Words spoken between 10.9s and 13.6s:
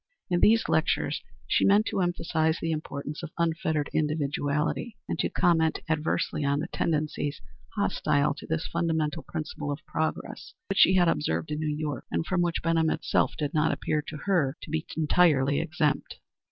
had observed in New York and from which Benham itself did